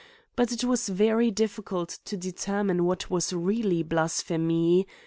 But 0.35 0.51
it 0.51 0.63
was 0.63 0.89
very 0.89 1.29
difficult 1.29 1.99
to 2.05 2.17
determine 2.17 2.85
what 2.85 3.11
was 3.11 3.31
really 3.33 3.83
blasphemy. 3.83 4.87